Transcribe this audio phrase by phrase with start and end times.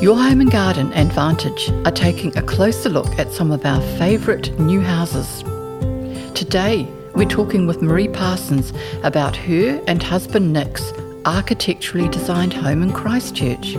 [0.00, 3.82] Your Home and Garden and Vantage are taking a closer look at some of our
[3.98, 5.42] favourite new houses.
[6.32, 10.90] Today, we're talking with Marie Parsons about her and husband Nick's
[11.26, 13.74] architecturally designed home in Christchurch.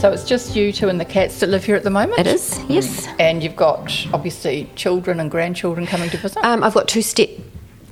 [0.00, 2.20] So it's just you two and the cats that live here at the moment?
[2.20, 3.08] It is, yes.
[3.18, 6.44] And you've got obviously children and grandchildren coming to visit?
[6.44, 7.30] Um, I've got two step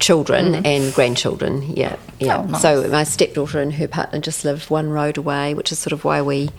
[0.02, 1.62] children and grandchildren.
[1.62, 2.38] Yeah, yeah.
[2.38, 2.60] Oh, nice.
[2.60, 6.04] So my stepdaughter and her partner just live one road away, which is sort of
[6.04, 6.50] why we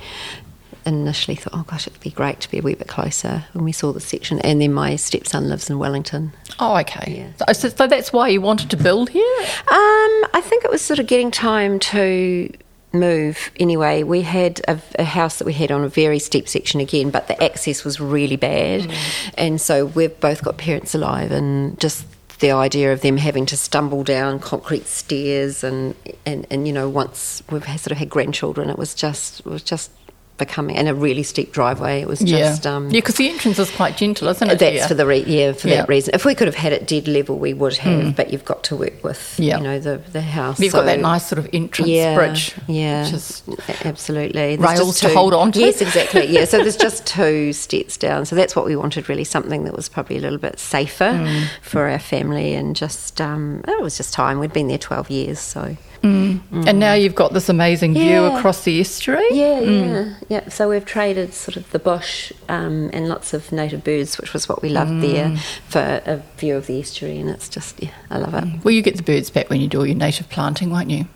[0.85, 3.71] initially thought, oh gosh, it'd be great to be a wee bit closer when we
[3.71, 4.39] saw the section.
[4.39, 6.31] And then my stepson lives in Wellington.
[6.59, 7.33] Oh, okay.
[7.37, 7.53] Yeah.
[7.53, 9.39] So, so that's why you wanted to build here?
[9.41, 12.49] Um, I think it was sort of getting time to
[12.93, 14.03] move anyway.
[14.03, 17.27] We had a, a house that we had on a very steep section again, but
[17.27, 18.91] the access was really bad.
[19.37, 22.05] And so we've both got parents alive and just
[22.43, 26.89] the idea of them having to stumble down concrete stairs and, and, and you know,
[26.89, 29.89] once we've sort of had grandchildren, it was just, it was just
[30.37, 32.01] becoming, and a really steep driveway.
[32.01, 32.71] It was just, yeah.
[32.75, 34.59] um, yeah, because the entrance is quite gentle, isn't it?
[34.59, 34.87] that's here?
[34.87, 35.73] for the re- yeah for Yeah.
[35.75, 35.77] Mm.
[35.77, 36.15] that reason.
[36.15, 38.15] If we could have had it dead level, we would have.
[38.15, 39.57] But you've got to work with Yeah.
[39.57, 40.59] you know the the house.
[40.59, 42.55] You've got that nice sort of entrance yeah, bridge.
[42.67, 43.43] Yeah, Which is,
[43.85, 44.55] absolutely.
[44.55, 45.59] There's rails just to hold on to.
[45.59, 46.25] Yes, exactly.
[46.27, 48.25] Yeah, so there's just two steps down.
[48.25, 51.47] So that's what we wanted, really, something that was probably a little bit safer Mm.
[51.61, 54.39] for our family, and just um, it was just time.
[54.39, 56.67] We'd been there 12 years, so Mm.
[56.67, 59.25] and now you've got this amazing view across the estuary.
[59.31, 59.87] yeah, mm.
[59.87, 60.49] yeah, yeah.
[60.49, 64.49] So we've traded sort of the bush um, and lots of native birds, which was
[64.49, 65.39] what we loved there, mm.
[65.69, 68.65] for a view of the estuary, and it's just yeah, I love it.
[68.65, 71.07] Well, you get the birds back when you do all your native planting, won't you?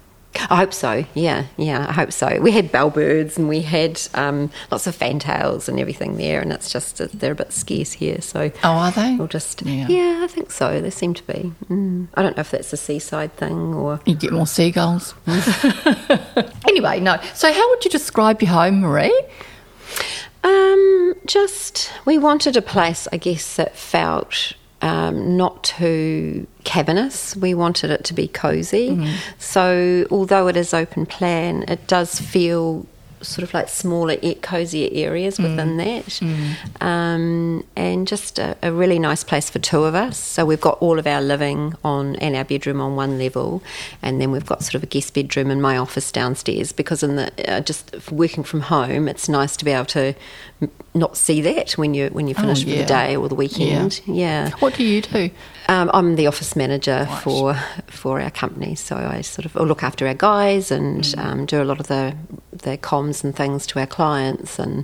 [0.49, 1.03] I hope so.
[1.13, 2.39] Yeah, yeah, I hope so.
[2.41, 6.71] We had bellbirds and we had um, lots of fantails and everything there, and it's
[6.71, 8.21] just they're a bit scarce here.
[8.21, 9.15] So Oh, are they?
[9.15, 9.87] we'll just Yeah.
[9.87, 10.19] yeah.
[10.23, 10.81] I think so.
[10.81, 11.53] They seem to be.
[11.69, 12.07] Mm.
[12.15, 15.13] I don't know if that's a seaside thing or You get more seagulls.
[16.67, 17.19] anyway, no.
[17.33, 19.23] So, how would you describe your home, Marie?
[20.43, 27.35] Um, just we wanted a place, I guess, that felt um, not too cavernous.
[27.35, 28.89] We wanted it to be cozy.
[29.39, 32.85] So, although it is open plan, it does feel
[33.19, 36.21] sort of like smaller, cozier areas within that,
[36.81, 40.19] um, and just a, a really nice place for two of us.
[40.19, 43.63] So we've got all of our living on and our bedroom on one level,
[44.03, 46.71] and then we've got sort of a guest bedroom and my office downstairs.
[46.71, 50.13] Because in the uh, just working from home, it's nice to be able to
[50.97, 52.81] not see that when you when you finish Oh, yeah.
[52.81, 54.01] the day or the weekend.
[54.05, 54.51] Yeah.
[54.59, 55.29] What do you do?
[55.69, 57.55] Um, I'm the office manager for
[57.87, 61.25] for our company, so I sort of look after our guys and Mm.
[61.25, 62.15] um, do a lot of the
[62.51, 64.83] the comms and things to our clients and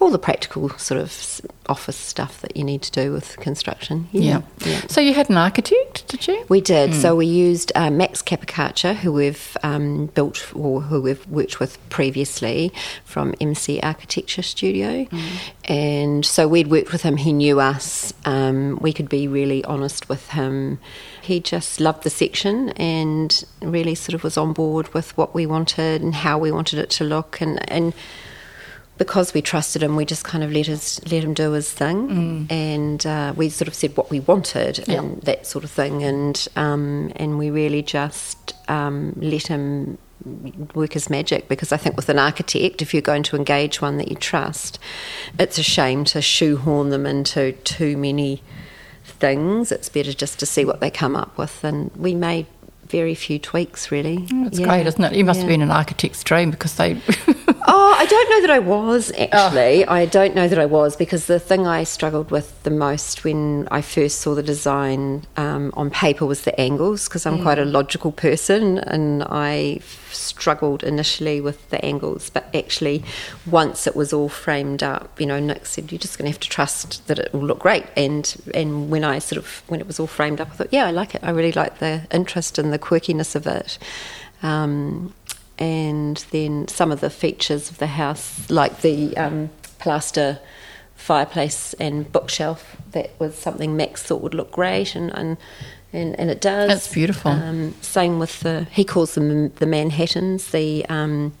[0.00, 4.08] all the practical sort of office stuff that you need to do with construction.
[4.12, 4.40] Yeah.
[4.64, 4.80] yeah.
[4.88, 6.44] So, you had an architect, did you?
[6.48, 6.90] We did.
[6.90, 6.96] Hmm.
[7.00, 11.76] So we used uh, Max Capocaccia, who we've um, built or who we've worked with
[11.90, 12.72] previously
[13.04, 15.04] from MC Architecture Studio.
[15.04, 15.26] Hmm.
[15.64, 17.16] And so we'd worked with him.
[17.16, 18.12] He knew us.
[18.24, 20.78] Um, we could be really honest with him.
[21.22, 25.46] He just loved the section and really sort of was on board with what we
[25.46, 27.40] wanted and how we wanted it to look.
[27.40, 27.94] And, and
[28.98, 32.46] because we trusted him, we just kind of let his let him do his thing,
[32.50, 36.46] and uh, we sort of said what we wanted and that sort of thing, and
[36.56, 39.98] um, and we really just um, let him
[40.74, 41.48] work his magic.
[41.48, 44.78] Because I think with an architect, if you're going to engage one that you trust,
[45.38, 48.42] it's a shame to shoehorn them into too many
[49.04, 49.72] things.
[49.72, 52.46] It's better just to see what they come up with, and we made
[52.86, 54.26] very few tweaks really.
[54.30, 54.66] It's Yeah.
[54.66, 55.14] great, isn't it?
[55.14, 55.44] You must Yeah.
[55.44, 56.94] have been an architect's dream because they.
[57.64, 59.22] Oh, I don't know that I was Oh.
[59.30, 59.86] actually.
[59.86, 63.68] I don't know that I was because the thing I struggled with the most when
[63.70, 67.64] I first saw the design um, on paper was the angles because I'm quite a
[67.64, 67.72] Mm.
[67.72, 69.78] logical person and I
[70.10, 72.30] struggled initially with the angles.
[72.30, 73.04] But actually,
[73.46, 76.40] once it was all framed up, you know, Nick said, "You're just going to have
[76.40, 79.86] to trust that it will look great." And and when I sort of when it
[79.86, 81.20] was all framed up, I thought, "Yeah, I like it.
[81.22, 83.78] I really like the interest and the quirkiness of it."
[84.42, 85.14] Um,
[85.58, 90.38] and then some of the features of the house, like the um, plaster
[90.94, 95.36] fireplace and bookshelf, that was something Max thought would look great, and and,
[95.92, 96.68] and, and it does.
[96.68, 97.30] That's beautiful.
[97.30, 101.32] Um, same with the he calls them the Manhattans, the um,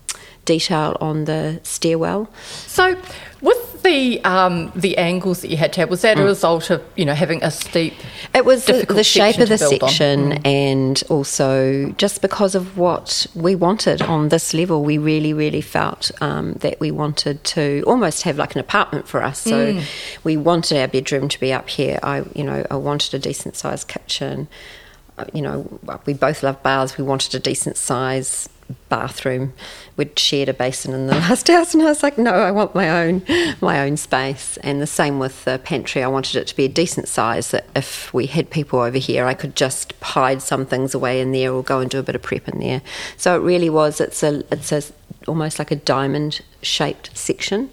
[0.44, 2.28] detail on the stairwell.
[2.66, 2.96] so,
[3.40, 6.82] with the um, the angles that you had to have, was that a result of
[6.96, 7.94] you know having a steep?
[8.34, 9.88] It was the, the shape of the to build on?
[9.88, 15.60] section, and also just because of what we wanted on this level, we really, really
[15.60, 19.40] felt um, that we wanted to almost have like an apartment for us.
[19.40, 19.80] So
[20.24, 21.98] we wanted our bedroom to be up here.
[22.02, 24.48] I, you know, I wanted a decent sized kitchen.
[25.32, 25.66] You know,
[26.06, 26.96] we both love baths.
[26.98, 28.48] We wanted a decent size
[28.88, 29.52] bathroom.
[29.96, 32.74] We'd shared a basin in the last house, and I was like, no, I want
[32.74, 33.22] my own,
[33.60, 34.56] my own space.
[34.58, 36.02] And the same with the pantry.
[36.02, 39.26] I wanted it to be a decent size that if we had people over here,
[39.26, 42.14] I could just hide some things away in there or go and do a bit
[42.14, 42.82] of prep in there.
[43.16, 44.00] So it really was.
[44.00, 44.82] It's a, it's a
[45.28, 47.70] almost like a diamond shaped section.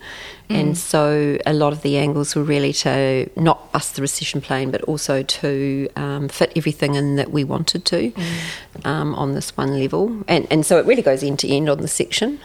[0.50, 0.56] Mm.
[0.60, 4.72] And so a lot of the angles were really to not bust the recession plane,
[4.72, 8.86] but also to um, fit everything in that we wanted to mm.
[8.86, 10.24] um, on this one level.
[10.28, 12.40] And, and so it really goes end to end on the section.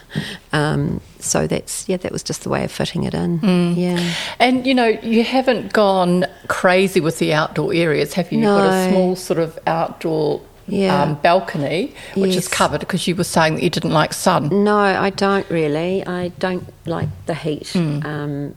[0.53, 3.41] Um, so that's, yeah, that was just the way of fitting it in.
[3.41, 3.77] Mm.
[3.77, 4.15] Yeah.
[4.39, 8.39] And, you know, you haven't gone crazy with the outdoor areas, have you?
[8.39, 8.59] You've no.
[8.59, 11.03] got a small sort of outdoor yeah.
[11.03, 12.45] um, balcony, which yes.
[12.45, 14.65] is covered because you were saying that you didn't like sun.
[14.65, 16.07] No, I don't really.
[16.07, 17.65] I don't like the heat.
[17.75, 18.05] Mm.
[18.05, 18.55] Um,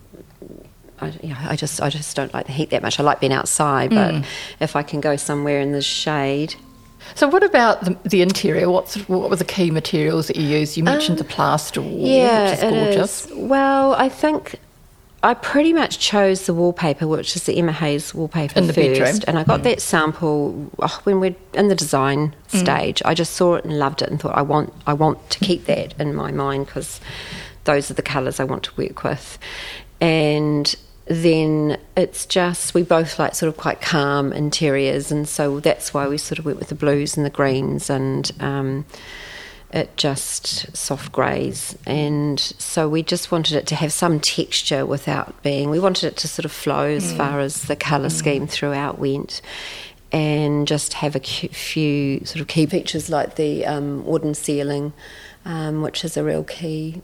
[0.99, 2.99] I, you know, I, just I just don't like the heat that much.
[2.99, 4.25] I like being outside, but mm.
[4.59, 6.55] if I can go somewhere in the shade.
[7.15, 8.69] So, what about the, the interior?
[8.69, 10.75] What's what were the key materials that you used?
[10.75, 13.25] You mentioned um, the plaster wall, yeah, which is gorgeous.
[13.25, 13.33] Is.
[13.35, 14.59] Well, I think
[15.23, 18.99] I pretty much chose the wallpaper, which is the Emma Hayes wallpaper in the first,
[18.99, 19.21] bedroom.
[19.27, 19.63] and I got mm.
[19.63, 22.59] that sample oh, when we're in the design mm.
[22.59, 23.01] stage.
[23.03, 25.65] I just saw it and loved it, and thought I want I want to keep
[25.65, 27.01] that in my mind because
[27.63, 29.39] those are the colours I want to work with,
[29.99, 30.75] and
[31.05, 36.07] then it's just we both like sort of quite calm interiors, and so that's why
[36.07, 38.31] we sort of went with the blues and the greens and.
[38.39, 38.85] Um,
[39.71, 45.41] it just soft greys and so we just wanted it to have some texture without
[45.43, 47.17] being we wanted it to sort of flow as mm.
[47.17, 48.11] far as the colour mm.
[48.11, 49.41] scheme throughout went
[50.11, 54.93] and just have a few sort of key features like the um, wooden ceiling
[55.43, 57.01] um, which is a real key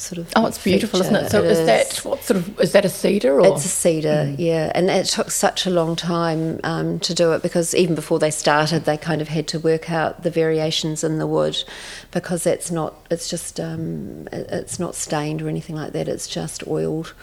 [0.00, 0.32] sort of.
[0.36, 1.30] Oh, it's beautiful, isn't it?
[1.30, 3.40] So it is, is, that what sort of is that a cedar?
[3.40, 3.54] Or?
[3.54, 4.36] It's a cedar, mm.
[4.38, 4.72] yeah.
[4.74, 8.30] And it took such a long time um, to do it because even before they
[8.30, 11.62] started, they kind of had to work out the variations in the wood
[12.10, 12.94] because it's not.
[13.10, 13.60] It's just.
[13.60, 16.08] Um, it's not stained or anything like that.
[16.08, 17.14] It's just oiled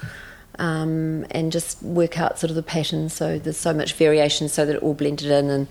[0.60, 3.10] um, and just work out sort of the pattern.
[3.10, 5.50] So there's so much variation, so that it all blended in.
[5.50, 5.68] And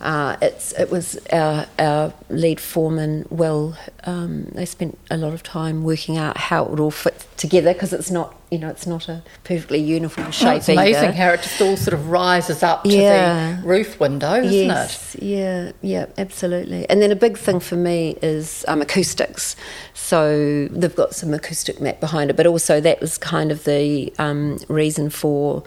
[0.00, 3.76] uh, it's it was our, our lead foreman Will.
[4.04, 7.72] Um, they spent a lot of time working out how it would all fit together
[7.72, 10.48] because it's not you know it's not a perfectly uniform shape.
[10.48, 11.12] Oh, it's amazing either.
[11.12, 13.56] how it just all sort of rises up to yeah.
[13.56, 15.14] the roof window, isn't yes.
[15.14, 15.22] it?
[15.22, 16.88] Yeah, yeah, absolutely.
[16.90, 19.56] And then a big thing for me is um, acoustics.
[19.94, 24.12] So they've got some acoustic mat behind it, but also that was kind of the
[24.18, 25.64] um, reason for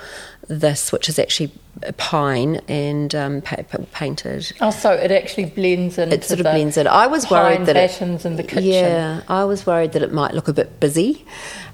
[0.47, 1.51] this, which is actually
[1.97, 4.51] pine and um, painted.
[4.61, 6.11] Oh, so it actually blends in.
[6.11, 6.87] It sort of blends in.
[6.87, 8.63] I was worried that it, in the kitchen.
[8.63, 11.25] Yeah, I was worried that it might look a bit busy.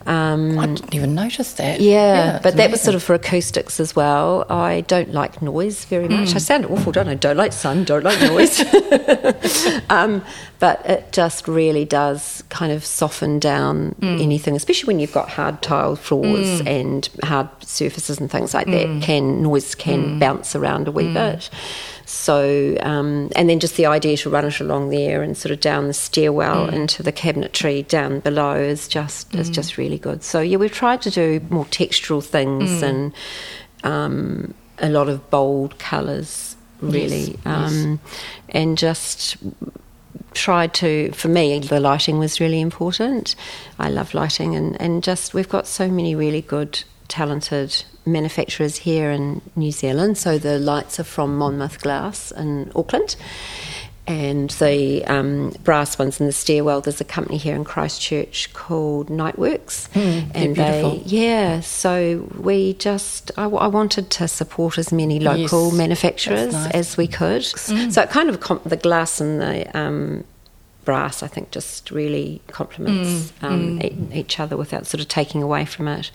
[0.07, 1.80] Um, I didn't even notice that.
[1.80, 4.45] Yeah, yeah but that was sort of for acoustics as well.
[4.50, 6.30] I don't like noise very much.
[6.30, 6.36] Mm.
[6.36, 7.15] I sound awful, don't I?
[7.15, 8.59] Don't like sun, don't like noise.
[9.89, 10.24] um,
[10.62, 14.22] but it just really does kind of soften down mm.
[14.22, 16.68] anything, especially when you've got hard tile floors mm.
[16.68, 18.86] and hard surfaces and things like that.
[18.86, 19.02] Mm.
[19.02, 20.19] Can noise can mm.
[20.19, 21.16] bounce around a wee mm.
[21.16, 21.50] bit.
[22.06, 25.62] So, um, and then just the idea to run it along there and sort of
[25.62, 26.74] down the stairwell mm.
[26.74, 30.22] into the cabinetry down below is just is just really good.
[30.22, 33.13] So yeah, we've tried to do more textural things and
[33.84, 37.40] um, a lot of bold colours, really, yes.
[37.46, 38.25] Um, yes.
[38.50, 39.38] and just
[40.33, 43.36] tried to for me the lighting was really important
[43.79, 49.12] i love lighting and, and just we've got so many really good talented manufacturers here
[49.12, 50.17] in New Zealand.
[50.17, 53.15] So the lights are from Monmouth Glass in Auckland.
[54.08, 59.10] And the um, brass ones in the stairwell, there's a company here in Christchurch called
[59.10, 59.89] Nightworks.
[59.91, 60.98] Mm, and beautiful.
[60.98, 66.53] they, yeah, so we just, I, I, wanted to support as many local yes, manufacturers
[66.53, 66.72] nice.
[66.72, 67.44] as we could.
[67.44, 67.91] Mm.
[67.91, 70.25] So it kind of, the glass and the um,
[70.85, 74.15] brass, I think, just really complements mm, um, mm.
[74.15, 76.11] each other without sort of taking away from it.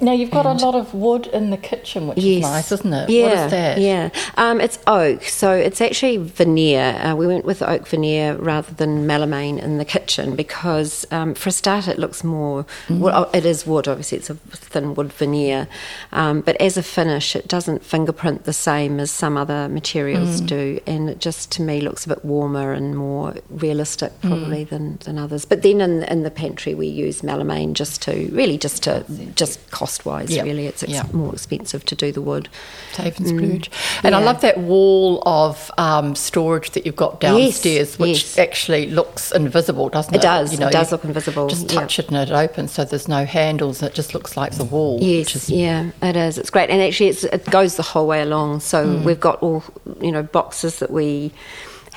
[0.00, 2.36] Now you've got and a lot of wood in the kitchen, which yes.
[2.36, 3.10] is nice, isn't it?
[3.10, 3.78] Yeah, what is that?
[3.78, 7.00] Yeah, um, it's oak, so it's actually veneer.
[7.02, 11.48] Uh, we went with oak veneer rather than melamine in the kitchen because, um, for
[11.48, 12.64] a start, it looks more.
[12.86, 13.00] Mm.
[13.00, 14.18] Well, it is wood, obviously.
[14.18, 15.66] It's a thin wood veneer,
[16.12, 20.46] um, but as a finish, it doesn't fingerprint the same as some other materials mm.
[20.46, 24.28] do, and it just to me looks a bit warmer and more realistic, mm.
[24.28, 24.68] probably mm.
[24.68, 25.44] than, than others.
[25.44, 29.70] But then in in the pantry, we use melamine just to really just to just
[29.70, 30.30] cost cost wise.
[30.30, 30.42] Yeah.
[30.42, 31.04] Really, it's ex- Yeah.
[31.12, 32.48] more expensive to do the wood.
[32.92, 33.70] Save and splurge.
[34.02, 34.24] And I Mm.
[34.28, 38.38] Love that wall of um, storage that you've got downstairs, which yes.
[38.38, 40.18] actually looks invisible, doesn't it?
[40.18, 41.80] It does, it does look invisible, Just yeah.
[41.80, 44.64] touch it and it opens, so there's no handles, and it just looks like the
[44.64, 44.98] wall.
[45.00, 46.36] Yes, which is yeah, it is.
[46.36, 48.60] It's great, and actually, it's, it goes the whole way along.
[48.60, 49.04] So Mm.
[49.04, 49.62] we've got all
[50.02, 51.32] you know boxes that we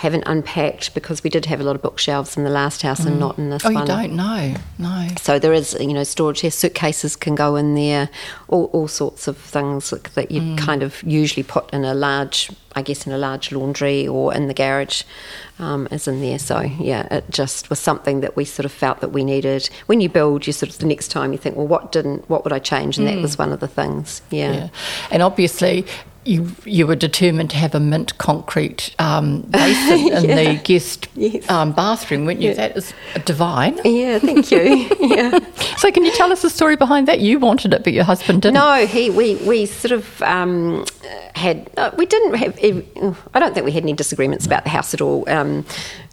[0.01, 3.17] haven't unpacked because we did have a lot of bookshelves in the last house and
[3.17, 3.19] mm.
[3.19, 4.55] not in this Oh, you don't know?
[4.79, 5.07] No.
[5.21, 6.49] So there is, you know, storage here.
[6.49, 8.09] Suitcases can go in there,
[8.47, 10.57] all, all sorts of things that, that you mm.
[10.57, 14.47] kind of usually put in a large, I guess, in a large laundry or in
[14.47, 15.03] the garage,
[15.59, 16.39] um, is in there.
[16.39, 19.69] So yeah, it just was something that we sort of felt that we needed.
[19.85, 22.43] When you build, you sort of the next time you think, well, what didn't, what
[22.43, 22.97] would I change?
[22.97, 23.21] And that mm.
[23.21, 24.23] was one of the things.
[24.31, 24.51] Yeah.
[24.51, 24.69] Yeah.
[25.11, 25.85] And obviously,
[26.23, 31.49] you you were determined to have a mint concrete um, basin in the guest Yes.
[31.49, 32.49] um, bathroom, weren't you?
[32.49, 32.55] Yeah.
[32.55, 32.93] That is
[33.25, 33.79] divine.
[33.83, 34.61] Yeah, thank you.
[34.99, 35.39] yeah.
[35.77, 37.19] So, can you tell us the story behind that?
[37.21, 38.55] You wanted it, but your husband didn't.
[38.55, 40.85] No, he we we sort of um,
[41.35, 42.57] had uh, we didn't have.
[43.33, 45.27] I don't think we had any disagreements about the house at all.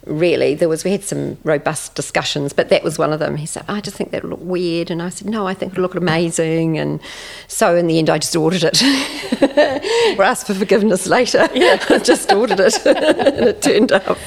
[0.09, 3.37] Really, there was we had some robust discussions, but that was one of them.
[3.37, 5.79] He said, "I just think that looked weird," and I said, "No, I think it
[5.79, 6.99] looked amazing." And
[7.47, 8.81] so in the end, I just ordered it.
[10.17, 11.47] or asked for forgiveness later.
[11.53, 14.17] Yeah, I just ordered it, and it turned up.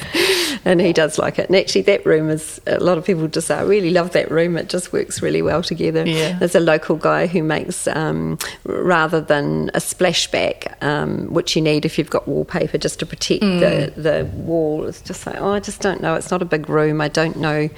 [0.65, 1.47] And he does like it.
[1.47, 4.31] And actually, that room is a lot of people just say, "I really love that
[4.31, 4.57] room.
[4.57, 6.37] It just works really well together." Yeah.
[6.39, 11.85] There's a local guy who makes um, rather than a splashback, um, which you need
[11.85, 14.85] if you've got wallpaper just to protect the, the wall.
[14.85, 16.15] It's just like, oh, I just don't know.
[16.15, 17.01] It's not a big room.
[17.01, 17.69] I don't know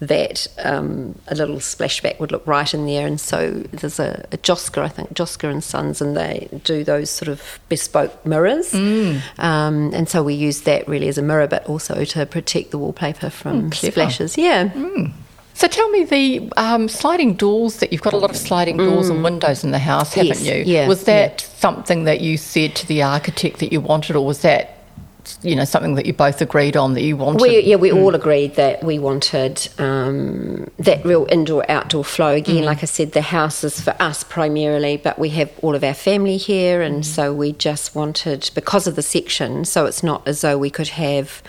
[0.00, 3.06] that um, a little splashback would look right in there.
[3.06, 7.10] And so there's a, a Josker, I think, Josker and Sons, and they do those
[7.10, 8.72] sort of bespoke mirrors.
[9.38, 12.78] Um, and so we use that really as a mirror, but also to protect the
[12.78, 13.92] wallpaper from clever.
[13.92, 14.38] splashes.
[14.38, 14.70] Yeah.
[15.54, 19.08] So tell me the um, sliding doors that you've got a lot of sliding doors
[19.08, 20.44] and windows in the house, haven't Mm.
[20.44, 20.72] Yes, you?
[20.72, 24.42] yeah, was that something that you said to the architect that you wanted, or was
[24.42, 24.74] that
[25.42, 27.42] you know something that you both agreed on that you wanted?
[27.42, 32.28] We, yeah, we all agreed that we wanted um, that real indoor outdoor flow.
[32.34, 35.82] Again, like I said, the house is for us primarily, but we have all of
[35.82, 40.26] our family here, and so we just wanted, because of the section, so it's not
[40.28, 41.42] as though we could have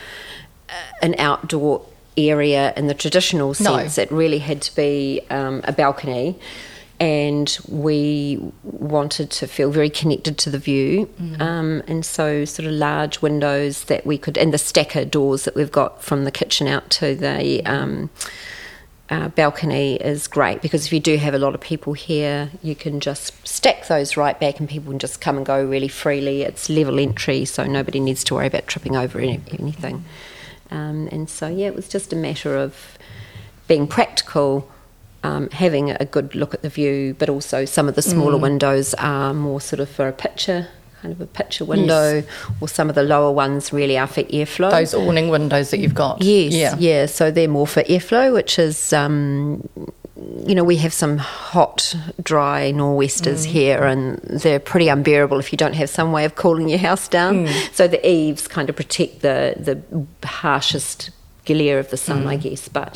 [1.01, 1.85] an outdoor
[2.17, 3.77] area in the traditional No.
[3.77, 3.97] sense.
[3.97, 6.37] It really had to be um, a balcony.
[7.01, 11.07] And we wanted to feel very connected to the view,
[11.39, 15.55] um, and so sort of large windows that we could, and the stacker doors that
[15.55, 18.09] we've got from the kitchen out to the um,
[19.09, 22.75] uh, balcony is great because if you do have a lot of people here, you
[22.75, 26.41] can just stack those right back, and people can just come and go really freely.
[26.41, 30.03] It's level entry, so nobody needs to worry about tripping over any, anything.
[30.71, 32.97] Um, and so, yeah, it was just a matter of
[33.67, 34.69] being practical,
[35.23, 38.41] um, having a good look at the view, but also some of the smaller Mm.
[38.41, 40.67] windows are more sort of for a picture,
[41.01, 42.23] kind of a picture window,
[42.61, 44.69] or some of the lower ones really are for airflow.
[44.71, 46.21] those awning windows that you've got.
[46.21, 46.75] Yes, Yeah.
[46.77, 47.05] yeah.
[47.05, 49.67] So they're more for airflow, which is, um,
[50.45, 53.49] you know, we have some hot, dry nor'westers Mm.
[53.49, 57.07] here, and they're pretty unbearable if you don't have some way of cooling your house
[57.07, 57.47] down.
[57.47, 57.73] Mm.
[57.73, 61.11] So the eaves kind of protect the the harshest
[61.45, 62.27] glare of the sun, Mm.
[62.27, 62.67] I guess.
[62.67, 62.95] But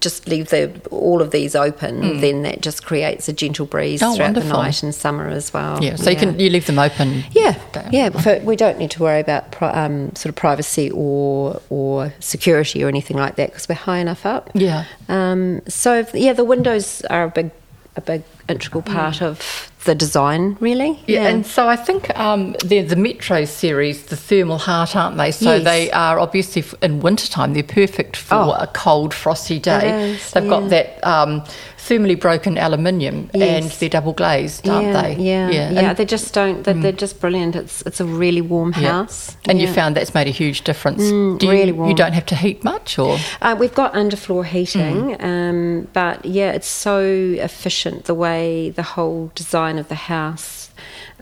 [0.00, 4.06] just leave the all of these open, then that just creates a gentle breeze Mm.
[4.12, 4.50] Oh, throughout wonderful.
[4.50, 5.82] the night and summer as well.
[5.82, 7.24] Yeah, so you can you leave them open.
[7.32, 7.54] Yeah,
[7.90, 8.10] yeah.
[8.10, 12.82] For, we don't need to worry about pri- um, sort of privacy or or security
[12.82, 14.50] or anything like that because we're high enough up.
[14.54, 14.84] Yeah.
[15.08, 17.50] Um, so yeah, the windows are a big
[17.94, 21.00] a big integral part of the design, really.
[21.08, 25.32] Yeah, and so I think um, they're the Metro series, the thermal heart, aren't they?
[25.32, 25.64] So Yes.
[25.64, 28.50] they are obviously in wintertime, they're perfect for Oh.
[28.52, 30.12] a cold, frosty day.
[30.12, 30.50] is, They've yeah.
[30.50, 31.42] got that um,
[31.78, 33.78] thermally broken aluminium and Yes.
[33.78, 35.10] they're double glazed, aren't yeah, they?
[35.16, 35.80] Yeah, yeah.
[35.88, 36.62] And, they just don't.
[36.62, 37.56] They're, they're just brilliant.
[37.56, 38.92] It's it's a really warm yeah.
[39.02, 39.36] house.
[39.48, 41.02] And you found that's made a huge difference.
[41.02, 41.94] Mm, Do you, really You warm.
[41.96, 45.24] don't have to heat much, or Uh, we've got underfloor heating, Mm.
[45.24, 48.31] um, but yeah, it's so efficient the way
[48.74, 50.70] the whole design of the house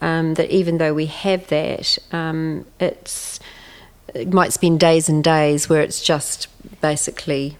[0.00, 3.40] um, that even though we have that, um, it's
[4.14, 6.48] it might spend days and days where it's just
[6.80, 7.56] basically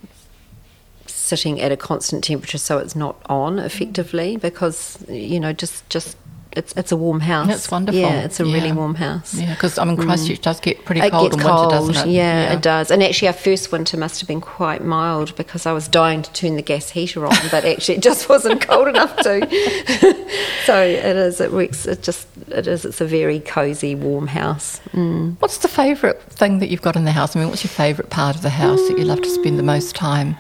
[1.07, 6.17] sitting at a constant temperature so it's not on effectively because you know just just
[6.53, 7.49] it's it's a warm house.
[7.49, 8.01] It's wonderful.
[8.01, 9.35] Yeah, it's a really warm house.
[9.35, 11.07] yeah, because I mean Christchurch does get pretty Mm.
[11.07, 12.13] It cold in winter, doesn't it?
[12.13, 12.91] Yeah, it does.
[12.91, 16.33] And actually, our first winter must have been quite mild because I was dying to
[16.33, 19.41] turn the gas heater on, but actually, it just wasn't cold enough to.
[20.65, 21.41] so it is.
[21.41, 21.87] It works.
[21.87, 22.85] It just it is.
[22.85, 24.81] It's a very cosy, warm house.
[24.93, 25.37] Mm.
[25.41, 27.37] What's the favourite thing that you've got in the house?
[27.37, 29.63] I mean, what's your favourite part of the house that you love to spend the
[29.63, 30.37] most time?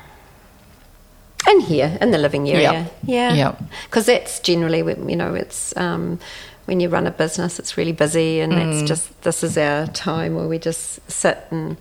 [1.47, 3.33] And here in the living area, Yeah.
[3.35, 3.55] yeah.
[3.85, 6.19] Because that's generally, when- you know, it's um,
[6.67, 8.81] when you run a business, it's really busy, and Mm.
[8.81, 11.77] it's just this is our time where we just sit and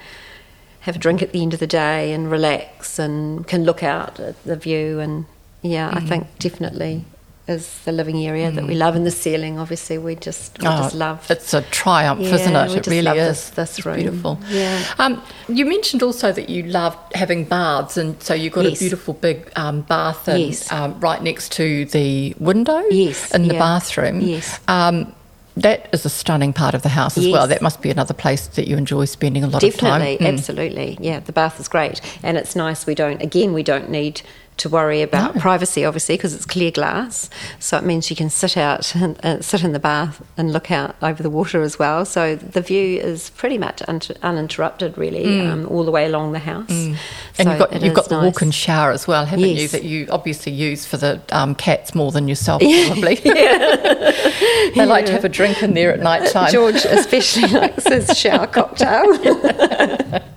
[0.82, 4.20] have a drink at the end of the day and relax and can look out
[4.20, 5.00] at the view.
[5.00, 5.26] And
[5.62, 5.98] yeah, Mm.
[5.98, 7.04] I think definitely
[7.50, 9.58] is the living area that we love, and the ceiling.
[9.60, 11.26] Obviously, we just we just love.
[11.30, 12.70] Oh, It's a triumph, Yeah, isn't it?
[12.70, 13.28] we It really love is.
[13.28, 13.96] this- this It's room.
[13.98, 14.40] beautiful.
[14.50, 14.84] Yeah.
[15.00, 18.78] Um, you mentioned also that you love having baths, and so you've got Yes.
[18.78, 20.72] a beautiful big um, bath and, Yes.
[20.72, 23.60] um, right next to the window Yes, in the yeah.
[23.60, 24.22] bathroom.
[24.22, 24.60] Yes.
[24.68, 25.14] Um,
[25.58, 27.46] that is a stunning part of the house as well.
[27.46, 30.28] That must be another place that you enjoy spending a lot Definitely, of time.
[30.28, 30.38] Mm.
[30.38, 30.98] absolutely.
[31.02, 32.00] Yeah, the bath is great.
[32.24, 34.22] And it's nice we don't, again, we don't need
[34.60, 35.42] to worry about No.
[35.42, 37.30] privacy, obviously, because it's clear glass.
[37.60, 40.72] So it means you can sit out and uh, sit in the bath and look
[40.72, 42.06] out over the water as well.
[42.06, 46.40] So the view is pretty much un- uninterrupted, really, um, all the way along the
[46.40, 46.70] house.
[46.70, 46.96] Mm.
[46.96, 47.00] So
[47.40, 48.26] And you've got you've got the nice.
[48.34, 49.68] walk-in shower as well, haven't you?
[49.70, 53.16] That you obviously use for the um, cats more than yourself, probably.
[54.76, 56.52] they like to have a drink in there at night time.
[56.52, 59.06] George especially likes his shower cocktail.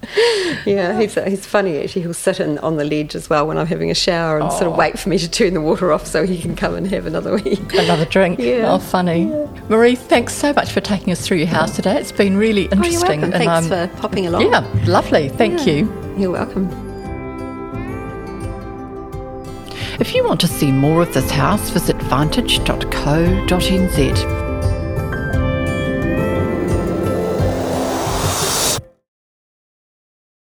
[0.67, 2.03] yeah, he's, he's funny actually.
[2.03, 4.67] He'll sit in, on the ledge as well when I'm having a shower and sort
[4.67, 4.77] of Oh.
[4.77, 7.37] wait for me to turn the water off so he can come and have another
[7.37, 7.59] wee.
[7.75, 8.39] Another drink.
[8.53, 8.73] Yeah.
[8.73, 9.27] Oh, funny.
[9.69, 11.99] Marie, thanks so much for taking us through your house today.
[12.01, 13.21] It's been really Oh, interesting.
[13.21, 13.25] welcome.
[13.25, 14.51] and, Thanks um, for popping along.
[14.51, 15.29] Yeah, lovely.
[15.29, 15.75] Thank Yeah.
[15.75, 16.15] you.
[16.19, 16.69] You're welcome.
[20.01, 24.42] If you want to see more of this house, visit vantage.co.nz.